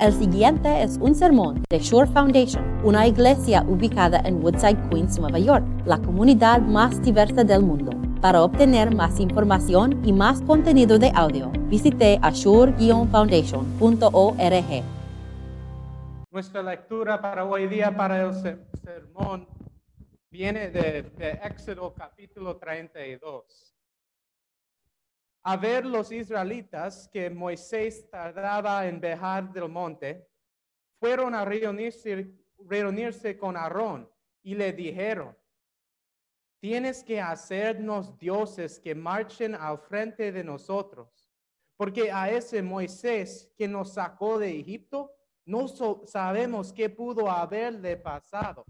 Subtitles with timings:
[0.00, 5.40] El siguiente es un sermón de Shore Foundation, una iglesia ubicada en Woodside, Queens, Nueva
[5.40, 7.90] York, la comunidad más diversa del mundo.
[8.20, 14.84] Para obtener más información y más contenido de audio, visite ashore-foundation.org.
[16.30, 19.48] Nuestra lectura para hoy día, para el se- sermón,
[20.30, 21.10] viene de
[21.42, 23.74] Éxodo capítulo 32.
[25.50, 30.28] A ver los israelitas que Moisés tardaba en bajar del monte,
[31.00, 35.34] fueron a reunirse, con Aarón y le dijeron,
[36.60, 41.32] tienes que hacernos dioses que marchen al frente de nosotros,
[41.78, 45.14] porque a ese Moisés que nos sacó de Egipto,
[45.46, 48.66] no sabemos qué pudo haberle pasado.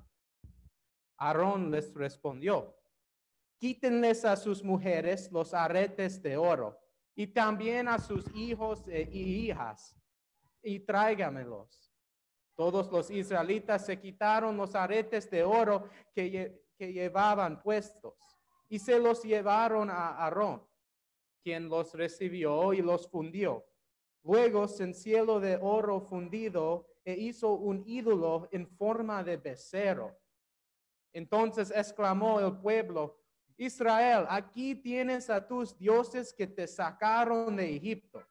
[1.17, 2.78] Aarón les respondió,
[3.59, 6.79] quítenles a sus mujeres los aretes de oro
[7.15, 9.97] y también a sus hijos e- hijas
[10.63, 11.93] y tráigamelos.
[12.55, 18.15] Todos los israelitas se quitaron los aretes de oro que, que llevaban puestos
[18.69, 20.63] y se los llevaron a Aarón,
[21.43, 23.65] quien los recibió y los fundió.
[24.25, 30.19] Luego cielo de oro fundido e hizo un ídolo en forma de becerro.
[31.13, 33.18] Entonces exclamó el pueblo,
[33.59, 38.25] Israel, aquí tienes a tus dioses que te sacaron de Egipto.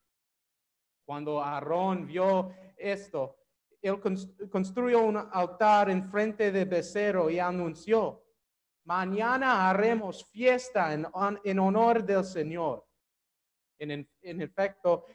[1.05, 3.35] Cuando Aarón vio esto,
[3.81, 8.23] él cons- construyó un altar en frente de becerro y anunció,
[8.85, 12.85] mañana haremos fiesta en, hon- en honor del Señor.
[13.79, 15.05] En, en- efecto,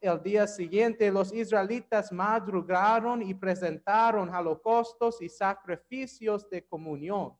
[0.00, 7.36] el día siguiente los israelitas madrugaron y presentaron holocaustos y sacrificios de comunión.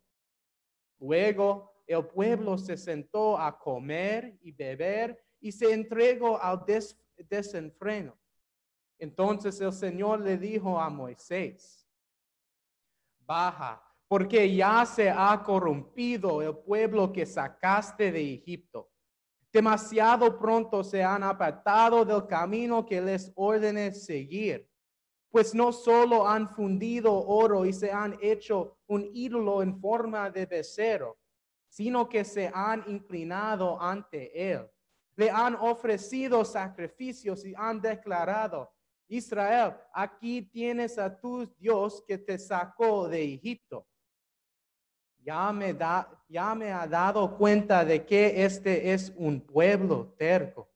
[0.98, 8.17] Luego el pueblo se sentó a comer y beber y se entregó al des- desenfreno.
[8.98, 11.87] Entonces el Señor le dijo a Moisés,
[13.20, 18.91] baja, porque ya se ha corrompido el pueblo que sacaste de Egipto.
[19.53, 24.69] Demasiado pronto se han apartado del camino que les ordené seguir,
[25.31, 30.47] pues no solo han fundido oro y se han hecho un ídolo en forma de
[30.47, 31.19] becerro,
[31.76, 34.66] sino que se han inclinado ante él.
[35.14, 38.72] Le han ofrecido sacrificios y han declarado,
[39.09, 43.86] Israel, aquí tienes a tu Dios que te sacó de Egipto.
[45.19, 50.70] Ya me, da, ya me ha dado cuenta de que este es un pueblo terco,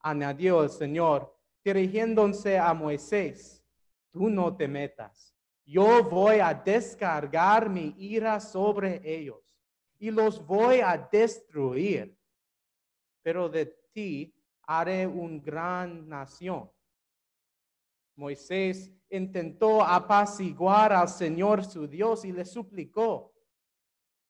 [0.00, 1.32] añadió el Señor,
[1.64, 3.64] dirigiéndose a Moisés.
[4.10, 5.32] Tú no te metas.
[5.64, 9.43] Yo voy a descargar mi ira sobre ellos
[9.98, 12.16] y los voy a destruir.
[13.22, 14.34] Pero de ti
[14.66, 16.70] haré una gran nación.
[18.16, 23.32] Moisés intentó apaciguar al Señor su Dios y le suplicó,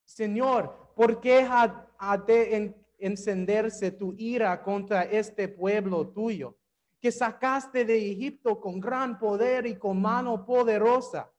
[0.05, 6.57] Señor, ¿por qué ha, de en- encenderse tu ira contra este pueblo tuyo,
[7.01, 11.31] que sacaste de Egipto con gran poder y con mano poderosa?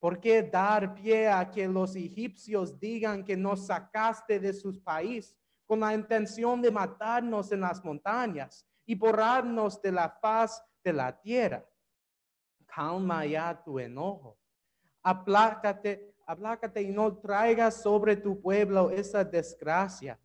[0.00, 5.36] ¿Por qué dar pie a que los egipcios digan que nos sacaste de sus países
[5.66, 11.20] con la intención de matarnos en las montañas y borrarnos de la faz de la
[11.20, 11.62] tierra?
[12.64, 14.38] Calma ya tu enojo.
[15.02, 20.18] Aplácate, aplácate y no traigas sobre tu pueblo esa desgracia.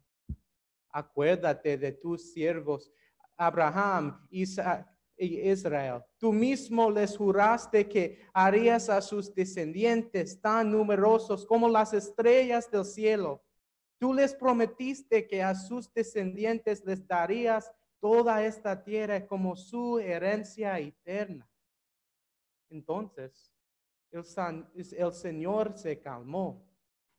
[0.90, 2.94] Acuérdate de tus siervos
[3.36, 6.04] Abraham, Isaac Israel.
[6.18, 12.86] Tú mismo les juraste que harías a sus descendientes tan numerosos como las estrellas del
[12.86, 13.42] cielo.
[13.98, 20.78] Tú les prometiste que a sus descendientes les darías toda esta tierra como su herencia
[20.80, 21.50] eterna.
[22.70, 23.54] Entonces,
[24.12, 24.24] el,
[24.98, 26.68] el Señor se calmó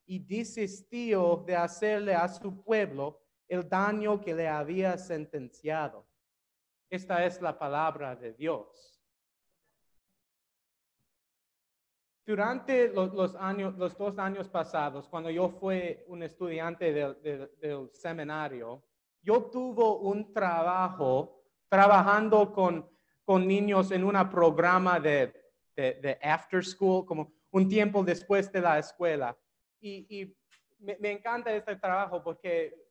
[0.05, 6.07] y desistió de hacerle a su pueblo el daño que le había sentenciado.
[6.89, 8.93] Esta es la palabra de Dios.
[12.25, 17.21] Durante lo- los, años, los dos años pasados, cuando yo fui un estudiante del,
[17.61, 18.85] del- seminario,
[19.23, 22.89] yo tuve un trabajo trabajando con,
[23.25, 25.33] con niños en un programa de,
[25.77, 29.37] de, after school, como un tiempo después de la escuela.
[29.81, 30.35] Y,
[30.79, 32.86] me encanta este trabajo porque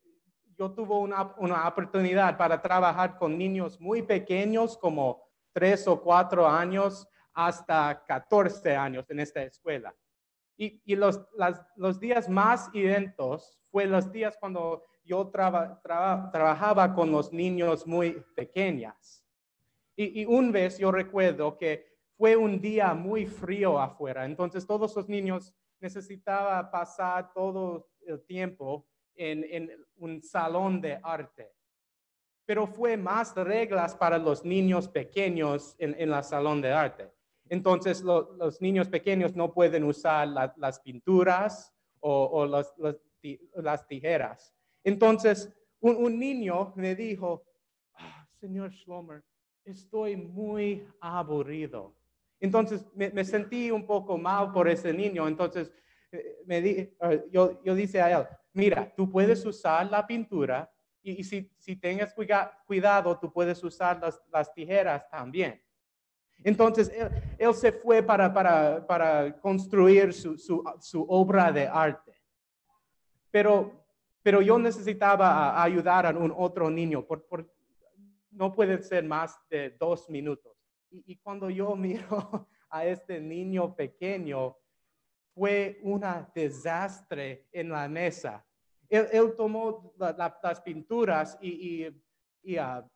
[0.57, 5.21] yo tuve una, una oportunidad para trabajar con niños muy pequeños, como
[5.53, 9.93] tres o cuatro años, hasta 14 años en esta escuela.
[10.57, 16.31] Y, y los, las- los días más eventos fue los días cuando yo traba- traba-
[16.31, 19.23] trabajaba con los niños muy pequeñas.
[19.97, 21.85] Y, y un vez yo recuerdo que
[22.17, 28.87] fue un día muy frío afuera, entonces todos los niños necesitaban pasar todo el tiempo
[29.15, 31.51] en, en un salón de arte.
[32.45, 37.11] Pero fue más reglas para los niños pequeños en, en la salón de arte.
[37.49, 42.97] Entonces lo- los niños pequeños no pueden usar la- las pinturas o, o los- los
[43.55, 44.53] las tijeras.
[44.83, 47.43] Entonces un, un niño me dijo,
[47.95, 49.23] "Ah, señor Schlomer,
[49.63, 51.95] estoy muy aburrido.
[52.39, 55.27] Entonces me, me sentí un poco mal por ese niño.
[55.27, 55.71] Entonces
[56.11, 60.71] eh, me di- eh, yo, yo dice a él, mira, tú puedes usar la pintura
[61.03, 65.61] y, y si, si tengas cuida- cuidado, tú puedes usar las, las tijeras también.
[66.43, 72.13] Entonces él, él se fue para, para, para construir su, su, su obra de arte.
[73.31, 73.85] Pero,
[74.23, 77.51] pero yo necesitaba ayudar a un otro niño, por, por-
[78.31, 80.53] no puede ser más de dos minutos.
[80.89, 84.57] Y, y cuando yo miro a este niño pequeño,
[85.35, 86.01] fue un
[86.33, 88.43] desastre en la mesa.
[88.87, 91.85] Él, tomó la- la- las pinturas y,
[92.57, 92.87] ah,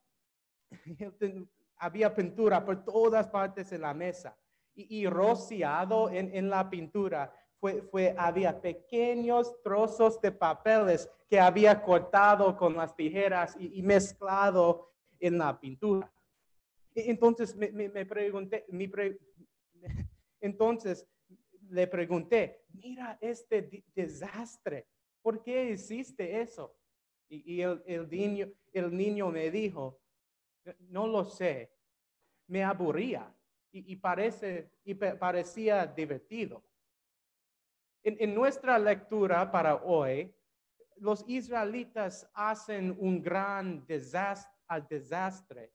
[1.77, 4.37] había pintura por todas partes en la mesa.
[4.75, 12.77] Y, rociado en, la pintura fue, había pequeños trozos de papeles que había cortado con
[12.77, 16.09] las tijeras y, mezclado en la pintura.
[16.95, 18.65] E- Entonces me, pregunté,
[20.39, 21.05] entonces
[21.69, 24.87] le pregunté, mira este desastre,
[25.21, 26.75] ¿por qué hiciste eso?
[27.29, 28.09] Y, el,
[28.91, 30.01] niño, me dijo,
[30.89, 31.71] no lo sé,
[32.47, 33.31] me aburría
[33.71, 36.63] y, parece, y pa- parecía divertido.
[38.03, 40.33] En, en nuestra lectura para hoy,
[40.97, 45.71] los israelitas hacen un gran desastre.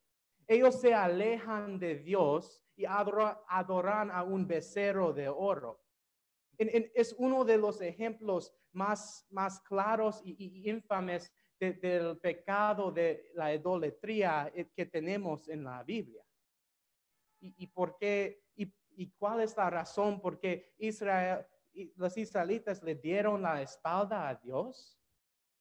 [0.47, 5.84] Ellos se alejan de Dios y adora- adoran a un becerro de oro.
[6.59, 9.27] Es uno de los ejemplos más,
[9.67, 16.25] claros y, infames de- del pecado de la idolatría eh, que tenemos en la Biblia.
[17.41, 18.43] ¿Y, y por qué?
[18.57, 21.47] Y, y cuál es la razón por qué Israel,
[21.97, 24.99] los israelitas le dieron la espalda a Dios?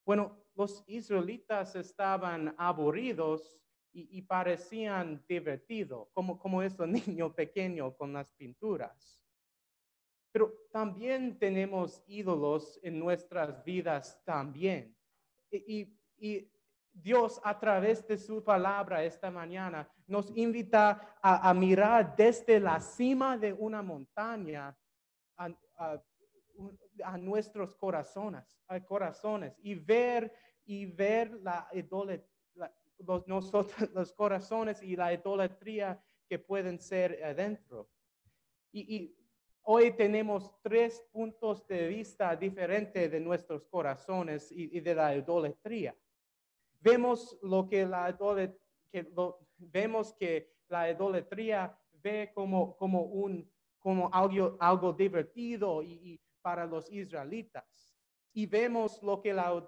[0.05, 3.59] Bueno, los israelitas estaban aburridos
[3.95, 6.61] y, parecían divertidos, como, como
[7.17, 9.22] niño pequeño con las pinturas.
[10.33, 14.93] Pero también tenemos ídolos en nuestras vidas también.
[15.49, 16.49] Y, y-
[16.95, 23.35] Dios a través de su palabra esta mañana nos invita a, mirar desde la cima
[23.35, 24.77] de una montaña
[25.35, 25.49] a,
[25.79, 30.31] a- nuestros corazones, a corazones y ver
[30.65, 35.99] y ver la idolatría, los, nosotros, los corazones y la idolatría
[36.29, 37.89] que pueden ser adentro.
[38.71, 39.15] Y
[39.63, 45.95] hoy tenemos tres puntos de vista diferentes de nuestros corazones y, de la idolatría.
[46.79, 48.09] Vemos lo que la
[50.89, 52.75] idolatría ve como,
[54.11, 57.95] algo, divertido y, para los israelitas.
[58.33, 59.63] Y vemos lo que, la,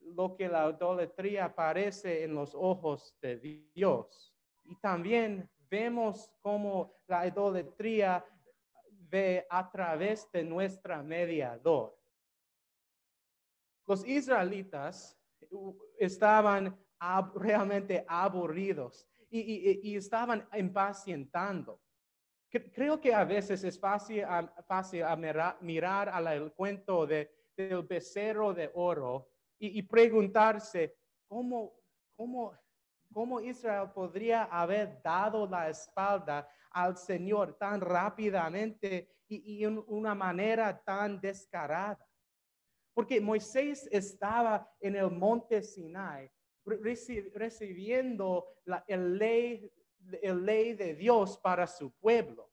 [0.00, 3.38] lo que la idolatría parece en los ojos de
[3.74, 4.32] Dios.
[4.64, 8.24] Y también vemos cómo la idolatría
[9.12, 11.94] ve a través de nuestra mediador.
[13.86, 15.18] Los israelitas
[15.98, 21.80] estaban ab- realmente aburridos y, y- y estaban impacientando.
[22.50, 24.24] Cre- Creo que a veces es fácil,
[24.66, 25.04] fácil
[25.60, 29.28] mirar al cuento de, del becerro de oro
[29.58, 30.96] y, y preguntarse
[31.28, 31.74] cómo,
[32.16, 32.52] cómo,
[33.12, 40.14] cómo Israel podría haber dado la espalda al Señor tan rápidamente y, y en una
[40.14, 42.04] manera tan descarada.
[42.94, 46.30] Porque Moisés estaba en el monte Sinai
[46.64, 49.70] re- reci- recibiendo la el ley,
[50.20, 52.50] el ley de Dios para su pueblo.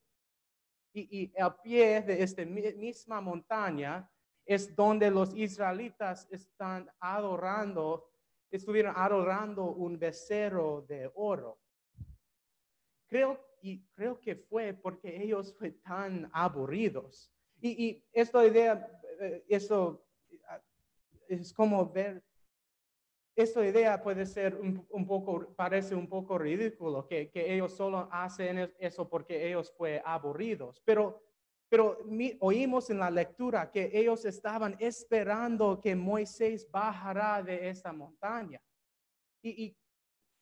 [0.93, 4.09] Y, y al pie de esta mi- misma montaña
[4.45, 8.08] es donde los israelitas están adorando,
[8.51, 11.59] estuvieron adorando un becerro de oro.
[13.07, 13.39] Creo,
[13.95, 17.31] creo que fue porque ellos fue tan aburridos.
[17.61, 18.87] Y, y esta idea,
[19.19, 20.05] eh, eso
[20.47, 20.61] ah,
[21.27, 22.23] es como ver,
[23.35, 28.09] esta idea puede ser un, un poco, parece un poco ridículo, que, que ellos solo
[28.11, 30.81] hacen es- eso porque ellos fue aburridos.
[30.85, 31.21] Pero,
[31.69, 37.93] pero mi- oímos en la lectura que ellos estaban esperando que Moisés bajara de esa
[37.93, 38.59] montaña.
[39.41, 39.75] Y,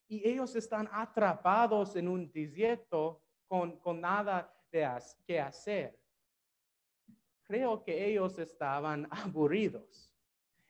[0.08, 5.98] y ellos están atrapados en un desierto con, con nada de as- que hacer.
[7.44, 10.10] Creo que ellos estaban aburridos.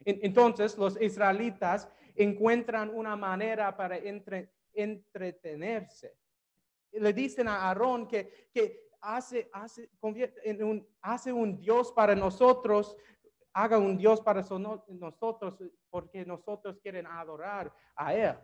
[0.05, 6.17] En- Entonces los israelitas encuentran una manera para entre- entretenerse.
[6.93, 12.15] Le dicen a Aarón que, que hace, hace, convierte en un, hace un Dios para
[12.15, 12.97] nosotros,
[13.53, 15.57] haga un Dios para so- nosotros,
[15.91, 18.37] porque nosotros quieren adorar a Él.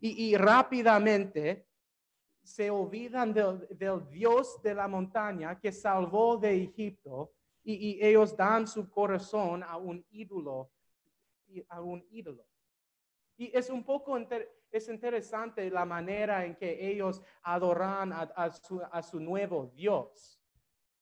[0.00, 1.68] Y, y rápidamente
[2.42, 7.32] se olvidan del, del Dios de la montaña que salvó de Egipto
[7.62, 10.72] y, y ellos dan su corazón a un ídolo,
[11.68, 12.44] a un ídolo.
[13.36, 14.16] Y es un poco
[14.72, 18.50] es interesante la manera en que ellos adoran a,
[19.02, 20.40] su, nuevo Dios.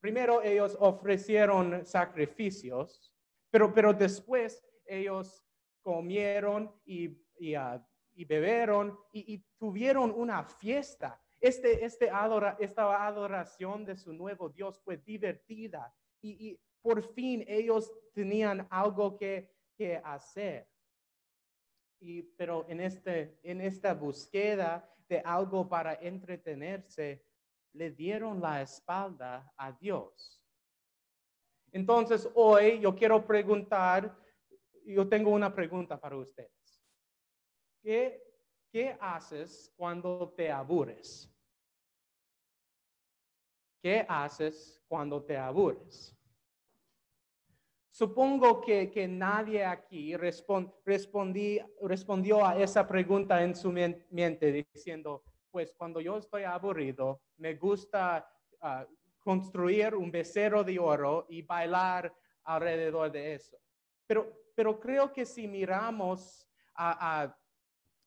[0.00, 3.14] Primero ellos ofrecieron sacrificios,
[3.50, 5.44] pero, pero después ellos
[5.82, 7.84] comieron y, y, ah,
[8.14, 11.20] y bebieron y, y tuvieron una fiesta.
[11.40, 12.10] Este, este
[12.58, 19.50] esta adoración de su nuevo Dios fue divertida y por fin ellos tenían algo que,
[19.76, 20.69] que hacer.
[22.00, 27.24] Y, pero en, este, en esta búsqueda de algo para entretenerse,
[27.72, 30.42] le dieron la espalda a Dios.
[31.72, 34.16] Entonces, hoy yo quiero preguntar,
[34.84, 36.82] yo tengo una pregunta para ustedes.
[37.82, 38.22] ¿Qué,
[38.70, 41.32] qué haces cuando te aburres?
[43.82, 46.16] ¿Qué haces cuando te aburres?
[47.90, 55.24] Supongo que, que nadie aquí respon- respondí- respondió a esa pregunta en su mente diciendo,
[55.50, 58.30] pues cuando yo estoy aburrido, me gusta
[58.60, 58.86] ah,
[59.18, 63.58] construir un becerro de oro y bailar alrededor de eso.
[64.06, 67.36] Pero, pero creo que si miramos a,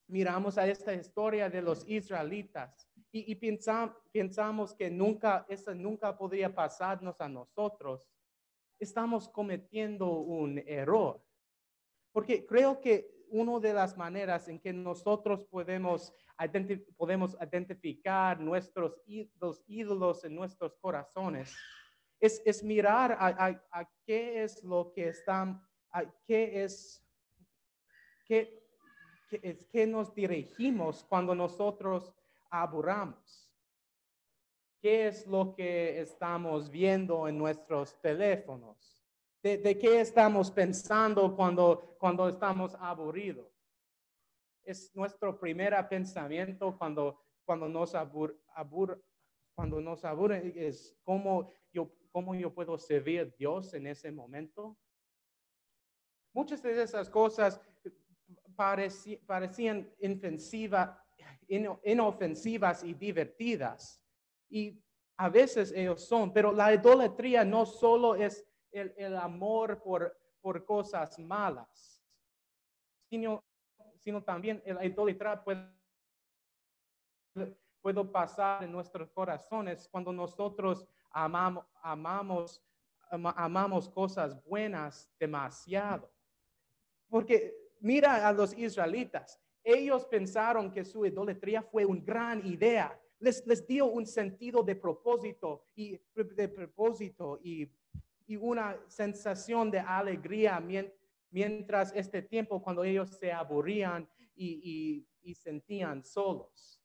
[0.07, 6.17] miramos a esta historia de los israelitas y, y pensam- pensamos que nunca, eso nunca
[6.17, 8.09] podría pasarnos a nosotros,
[8.79, 11.21] estamos cometiendo un error.
[12.11, 16.13] Porque creo que una de las maneras en que nosotros podemos,
[16.95, 19.01] podemos identificar nuestros
[19.67, 21.55] ídolos en nuestros corazones
[22.19, 23.27] es, es mirar a,
[23.71, 25.61] a- qué es lo que están,
[25.91, 27.03] a qué es,
[28.25, 28.63] qué,
[29.29, 32.13] qué es que nos dirigimos cuando nosotros
[32.51, 33.42] aburramos.
[34.83, 39.01] ¿Qué es lo que estamos viendo en nuestros teléfonos?
[39.41, 43.47] ¿De, de qué estamos pensando cuando, cuando estamos aburridos?
[44.61, 49.01] Es nuestro primer pensamiento cuando, cuando nos abur, abur-
[49.55, 54.77] cuando nos aburre, es cómo yo, cómo yo puedo servir a Dios en ese momento.
[56.33, 57.61] Muchas de esas cosas
[58.57, 61.01] parecían inofensiva-
[61.47, 64.02] ino- inofensivas y divertidas.
[64.55, 64.79] Y
[65.17, 70.63] a veces ellos son, pero la idolatría no solo es el, el amor por, por
[70.63, 72.03] cosas malas,
[73.10, 73.43] sino,
[73.98, 75.67] sino también la idolatría puede,
[77.81, 82.62] puede pasar en nuestros corazones cuando nosotros amamos, amamos,
[83.10, 86.12] ama- amamos cosas buenas demasiado.
[87.10, 93.00] Porque mira a los israelitas, ellos pensaron que su idolatría fue una gran idea.
[93.23, 97.71] Les, dio un sentido de propósito y de propósito y,
[98.27, 100.93] y una sensación de alegría mien-
[101.31, 106.81] mientras este tiempo cuando ellos se aburrían y, y- sentían solos.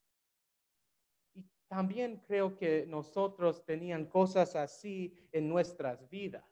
[1.35, 6.45] Y también creo que nosotros tenían cosas así en nuestras vidas.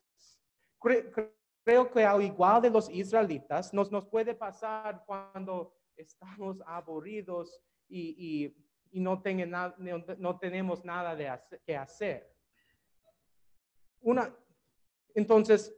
[0.80, 6.60] Cre- cre- creo que al igual de los israelitas, nos, nos puede pasar cuando estamos
[6.66, 8.52] aburridos y-
[8.92, 12.32] y no, tenga na- no, no tenemos nada de hacer- que hacer.
[14.00, 14.34] Una,
[15.14, 15.74] entonces,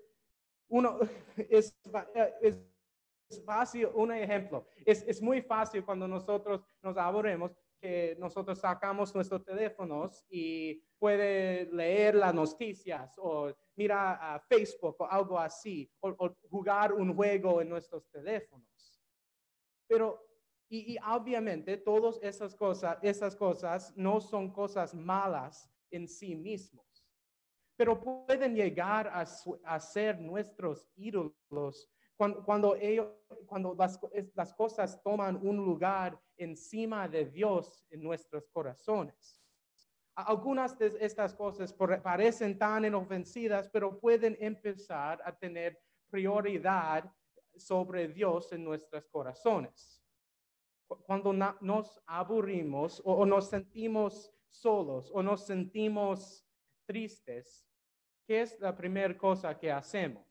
[0.68, 0.98] uno
[1.36, 1.76] es,
[2.42, 2.58] es,
[3.30, 9.14] es fácil, un ejemplo, es, es muy fácil cuando nosotros nos aburremos que nosotros sacamos
[9.14, 16.08] nuestros teléfonos y puede leer las noticias o mira a Facebook o algo así, o,
[16.18, 19.00] o jugar un juego en nuestros teléfonos.
[19.86, 20.27] Pero,
[20.68, 27.06] y, obviamente todas esas cosas, esas cosas no son cosas malas en sí mismos,
[27.76, 33.08] pero pueden llegar a, ser nuestros ídolos cuando, ellos,
[33.46, 33.98] cuando las,
[34.34, 39.40] las cosas toman un lugar encima de Dios en nuestros corazones.
[40.16, 47.08] Algunas de estas cosas parecen tan inofensivas, pero pueden empezar a tener prioridad
[47.56, 49.97] sobre Dios en nuestros corazones.
[50.88, 56.44] Cu- cuando nos aburrimos o, o nos sentimos solos o nos sentimos
[56.86, 57.68] tristes,
[58.26, 60.26] ¿qué es la primera cosa que hacemos?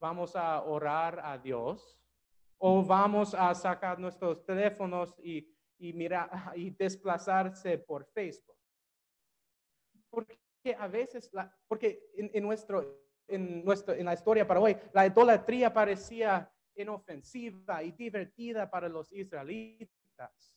[0.00, 1.98] ¿Vamos a orar a Dios
[2.58, 5.48] o vamos a sacar nuestros teléfonos y,
[5.78, 8.56] y mirar y desplazarse por Facebook?
[10.10, 10.38] Porque
[10.78, 15.06] a veces, la- porque en, en nuestro, en, nuestro, en la historia para hoy, la
[15.06, 20.54] idolatría parecía inofensiva y divertida para los israelitas.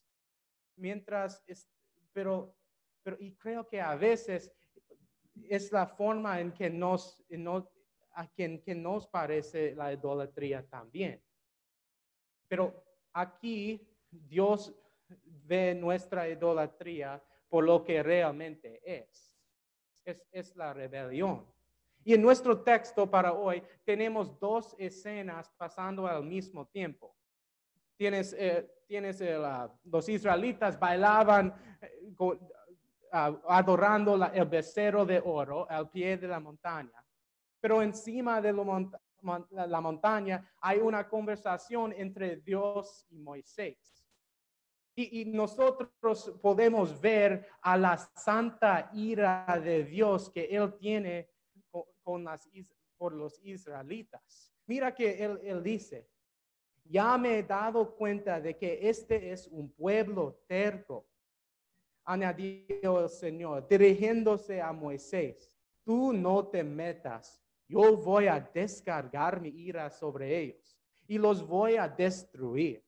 [0.76, 1.70] Mientras, es-
[2.14, 2.56] pero,
[3.04, 4.52] pero, y creo que a veces
[5.48, 7.70] es la forma en que nos, no-
[8.14, 11.24] a quien que nos parece la idolatría también.
[12.48, 12.84] Pero
[13.14, 14.76] aquí Dios
[15.24, 19.36] ve nuestra idolatría por lo que realmente es.
[20.06, 21.46] Es, es la rebelión.
[22.10, 27.16] Y en nuestro texto para hoy tenemos dos escenas pasando al mismo tiempo.
[27.96, 32.16] Tienes, eh, tienes el, ah, los israelitas bailaban eh,
[33.12, 37.06] ah, adorando el becerro de oro al pie de la montaña.
[37.62, 38.54] Pero encima de
[39.68, 44.04] la montaña hay una conversación entre Dios y Moisés.
[44.96, 51.30] Y nosotros podemos ver a la santa ira de Dios que Él tiene
[52.10, 52.50] con, las,
[52.98, 54.52] por los israelitas.
[54.66, 56.10] Mira que él, él dice,
[56.86, 61.08] ya me he dado cuenta de que este es un pueblo terco,
[62.04, 69.50] añadió el Señor, dirigiéndose a Moisés, tú no te metas, yo voy a descargar mi
[69.50, 72.84] ira sobre ellos y los voy a destruir.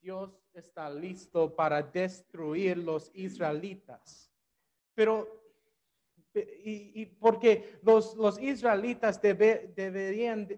[0.00, 4.32] Dios está listo para destruir los israelitas.
[4.94, 5.39] Pero,
[6.34, 10.48] y, porque los, los israelitas debe- deberían,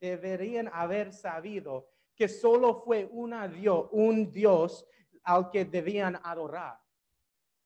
[0.00, 4.86] deberían haber sabido que solo fue una Dios, un Dios
[5.22, 6.80] al que debían adorar.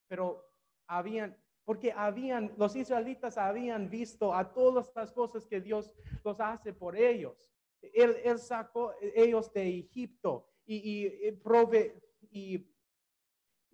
[0.07, 0.45] Pero
[0.87, 5.93] habían, porque habían, los israelitas habían visto a todas las cosas que Dios
[6.23, 7.49] los hace por ellos.
[7.81, 12.69] Él, él sacó ellos de Egipto y, y, y prove- y-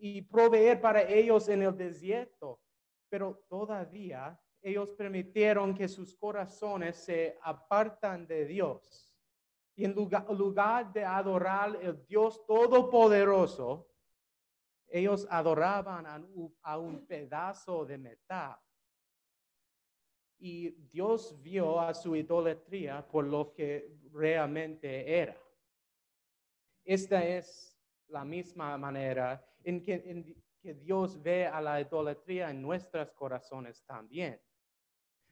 [0.02, 2.62] y proveer para ellos en el desierto.
[3.10, 9.10] Pero todavía ellos permitieron que sus corazones se apartan de Dios.
[9.76, 13.88] Y en lugar, de adorar el Dios Todopoderoso,
[14.90, 16.06] ellos adoraban
[16.62, 18.58] a un, pedazo de metal.
[20.38, 25.38] Y Dios vio a su idolatría por lo que realmente era.
[26.84, 33.12] Esta es la misma manera en que, que Dios ve a la idolatría en nuestros
[33.12, 34.40] corazones también.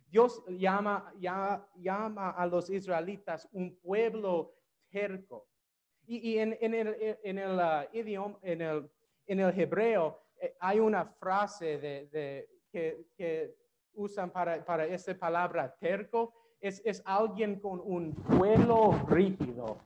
[0.10, 4.56] Dios llama, a los israelitas un pueblo
[4.90, 5.48] terco.
[6.06, 8.90] Y, en, el, ah, idioma, en el,
[9.26, 13.56] en el hebreo eh, hay una frase de, que
[13.94, 16.34] usan para, para esa palabra terco.
[16.62, 19.80] Es, es alguien con un pueblo rígido.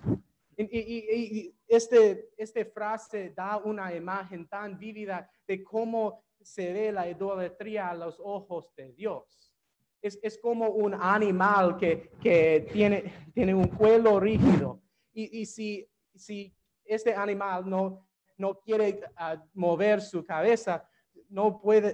[0.58, 6.92] Y, y- y- este, este frase da una imagen tan vívida de cómo se ve
[6.92, 9.54] la idolatría a los ojos de Dios.
[10.02, 14.82] Es, es como un animal que, que tiene, tiene un cuello rígido.
[15.14, 20.88] Y, y si, si este animal no, no quiere ah, mover su cabeza,
[21.30, 21.94] no puede,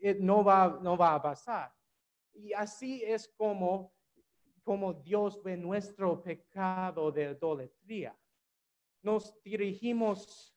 [0.00, 1.72] eh, no va, no va a pasar.
[2.34, 3.92] Y así es como,
[4.68, 8.14] como Dios ve nuestro pecado de idolatría.
[9.02, 10.54] Nos dirigimos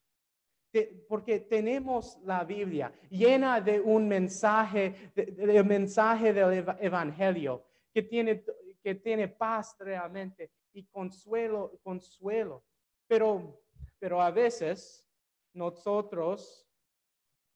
[1.08, 7.64] porque tenemos la Biblia llena de un mensaje, de- de- del mensaje del eva- evangelio
[7.94, 8.44] que tiene,
[8.84, 12.66] que tiene paz realmente y consuelo, consuelo.
[13.08, 13.62] Pero,
[13.98, 15.08] pero a veces
[15.54, 16.68] nosotros,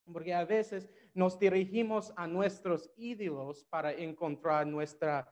[0.06, 5.30] porque a veces nos dirigimos a nuestros ídolos para encontrar nuestra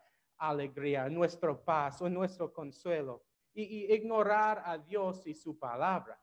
[0.50, 6.20] alegría, nuestro paz o nuestro consuelo y, ignorar a Dios y su palabra.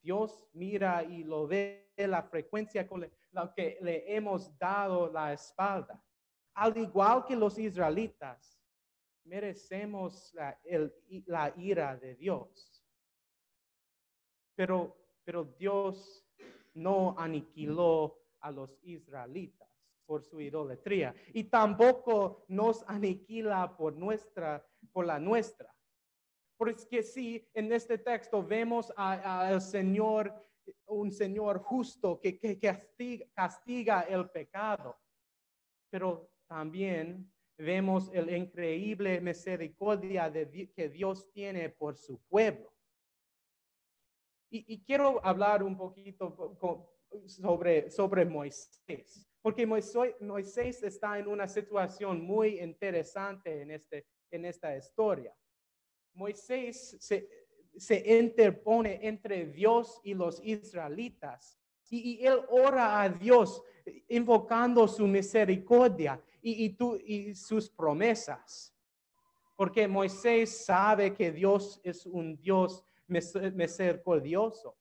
[0.00, 6.02] Dios mira y lo ve la frecuencia con la que le hemos dado la espalda.
[6.54, 8.58] Al igual que los israelitas,
[9.24, 10.94] merecemos la, el-
[11.26, 12.82] la ira de Dios.
[14.54, 16.26] Pero, pero Dios
[16.74, 19.69] no aniquiló a los israelitas
[20.10, 25.72] por su idolatría y tampoco nos aniquila por nuestra, por la nuestra.
[26.56, 30.34] Porque sí, en este texto vemos al Señor,
[30.86, 32.58] un Señor justo que,
[33.32, 34.98] castiga, el pecado,
[35.88, 42.74] pero también vemos el increíble misericordia de que Dios tiene por su pueblo.
[44.50, 46.58] Y, y quiero hablar un poquito
[47.26, 54.76] sobre, sobre Moisés, porque Moisés, está en una situación muy interesante en, este, en esta
[54.76, 55.34] historia.
[56.12, 57.28] Moisés se,
[57.76, 63.62] se interpone entre Dios y los israelitas y, y él ora a Dios
[64.08, 68.74] invocando su misericordia y, y, tú- y sus promesas.
[69.56, 74.76] Porque Moisés sabe que Dios es un Dios mis- misericordioso.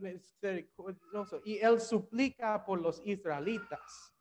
[0.00, 1.40] Misericordioso.
[1.44, 4.14] Y él suplica por los israelitas.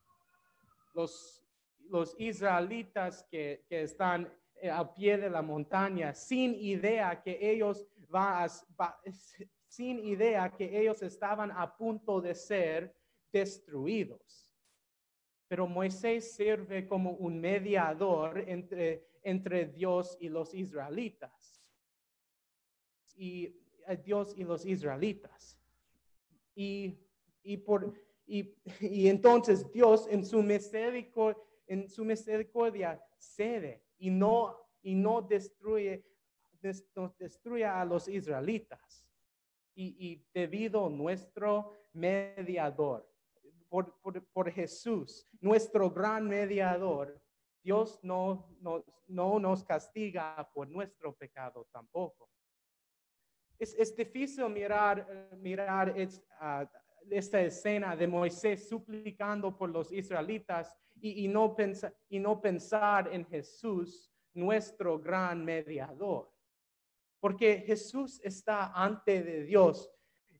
[0.93, 1.43] Los,
[1.89, 7.87] los israelitas que, que están eh, al pie de la montaña sin idea que ellos
[8.13, 9.01] va a-
[9.67, 12.95] sin idea que ellos estaban a punto de ser
[13.31, 14.47] destruidos.
[15.47, 21.59] Pero Moisés sirve como un mediador entre, entre Dios y los israelitas.
[23.15, 23.62] Y
[24.03, 25.59] Dios y los israelitas.
[26.55, 26.97] Y,
[27.43, 27.93] y, por,
[28.25, 35.21] y, y entonces Dios en su misericordia, en su misericordia cede y no, y no
[35.21, 36.05] destruye,
[36.61, 39.07] des- no destruye a los israelitas.
[39.75, 43.09] Y, y debido a nuestro mediador,
[43.69, 47.19] por, por- por Jesús, nuestro gran mediador,
[47.63, 52.29] Dios no, no, no nos castiga por nuestro pecado tampoco.
[53.59, 56.69] Es, es difícil mirar, eh, mirar es- ah,
[57.09, 63.09] esta escena de Moisés suplicando por los israelitas y, y no pensa- y no pensar
[63.13, 66.31] en Jesús, nuestro gran mediador.
[67.19, 69.89] Porque Jesús está ante de Dios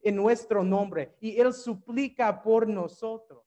[0.02, 3.46] en nuestro nombre y Él suplica por nosotros.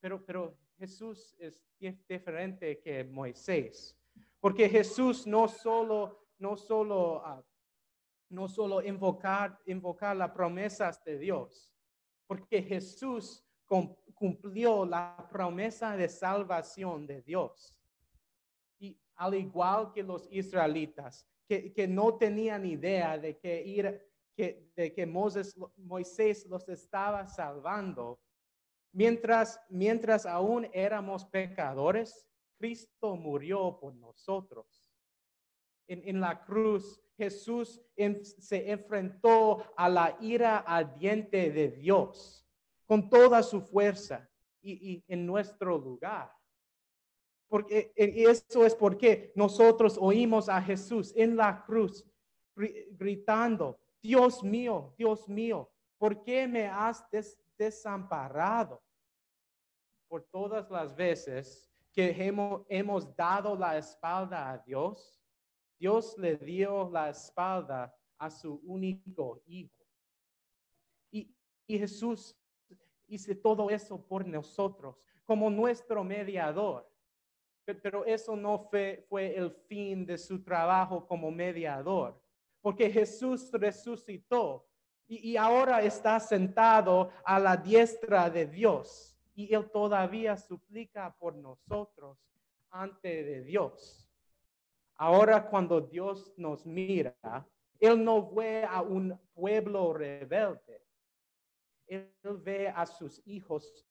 [0.00, 3.96] Pero, pero Jesús es dif- diferente que Moisés,
[4.40, 7.42] porque Jesús no solo, no solo, ah,
[8.28, 11.72] no solo invocar, invocar las promesas de Dios,
[12.26, 17.78] porque Jesús cum- cumplió la promesa de salvación de Dios.
[18.78, 24.02] Y al igual que los israelitas, que, que no tenían idea de que, ir,
[24.34, 28.18] que, de que Moses- Moisés los estaba salvando,
[28.92, 34.90] mientras, mientras aún éramos pecadores, Cristo murió por nosotros.
[35.86, 37.80] En, en la cruz, Jesús
[38.38, 42.46] se enfrentó a la ira ardiente de Dios
[42.86, 44.28] con toda su fuerza
[44.62, 46.32] y, en nuestro lugar.
[47.48, 52.04] Porque y eso es porque nosotros oímos a Jesús en la cruz
[52.56, 58.82] gri- gritando, Dios mío, Dios mío, ¿por qué me has des- desamparado?
[60.08, 65.20] Por todas las veces que hemos, hemos dado la espalda a Dios,
[65.78, 69.84] Dios le dio la espalda a su único hijo.
[71.10, 71.34] Y,
[71.66, 72.36] y Jesús
[73.08, 76.90] hizo todo eso por nosotros como nuestro mediador.
[77.64, 82.20] Pe- Pero eso no fue, fue el fin de su trabajo como mediador,
[82.60, 84.66] porque Jesús resucitó
[85.08, 91.34] y, y ahora está sentado a la diestra de Dios y Él todavía suplica por
[91.36, 92.18] nosotros
[92.70, 94.05] ante de Dios.
[94.96, 97.14] Ahora cuando Dios nos mira,
[97.78, 100.82] Él no ve a un pueblo rebelde.
[101.86, 102.10] Él
[102.42, 103.86] ve a sus hijos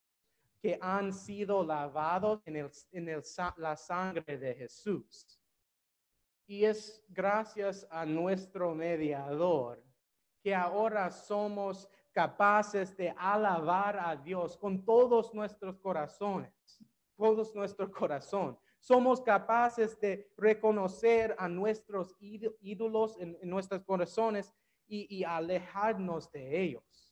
[0.66, 3.22] que han sido lavados en,
[3.58, 5.40] la sangre de Jesús.
[6.48, 9.84] Y es gracias a nuestro mediador
[10.42, 16.52] que ahora somos capaces de alabar a Dios con todos nuestros corazones,
[17.16, 18.58] todos nuestro corazón.
[18.86, 24.54] Somos capaces de reconocer a nuestros ído- ídolos en, nuestros corazones
[24.86, 27.12] y, y alejarnos de ellos.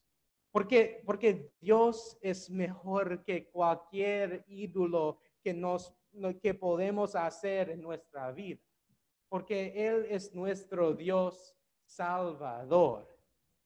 [0.51, 7.81] Porque, porque Dios es mejor que cualquier ídolo que, nos, no- que podemos hacer en
[7.81, 8.61] nuestra vida.
[9.27, 11.55] Porque Él es nuestro Dios
[11.85, 13.07] salvador,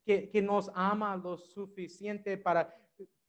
[0.06, 2.74] que, que nos ama lo suficiente para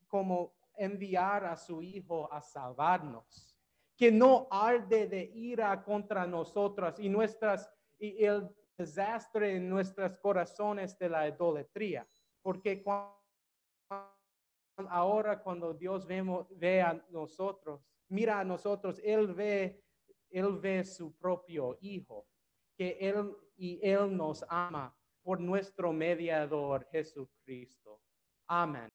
[0.06, 3.57] como enviar a su Hijo a salvarnos.
[3.98, 10.96] Que no arde de ira contra nosotras y nuestras y el desastre en nuestros corazones
[10.98, 12.08] de la idolatría.
[12.40, 13.18] Porque cuando
[14.88, 19.82] ahora cuando Dios vemos, ve a nosotros, mira a nosotros, Él ve,
[20.30, 22.26] Él ve su propio Hijo,
[22.76, 28.00] que Él y Él nos ama por nuestro mediador Jesucristo.
[28.46, 28.88] Amén.